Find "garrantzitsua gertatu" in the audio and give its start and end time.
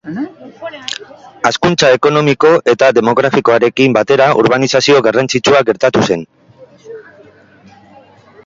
5.09-6.07